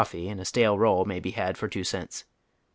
[0.03, 2.25] fee" and a stale roll may be bad for two cents.